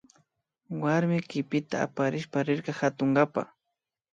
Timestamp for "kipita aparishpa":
1.31-2.37